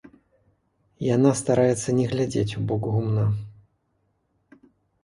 Яна 1.15 1.33
стараецца 1.41 1.89
не 1.99 2.05
глядзець 2.15 2.55
у 2.61 2.65
бок 2.73 2.83
гумна. 2.95 3.25